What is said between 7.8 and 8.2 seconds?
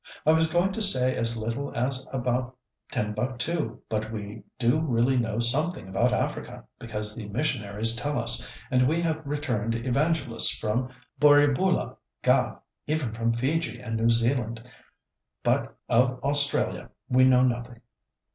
tell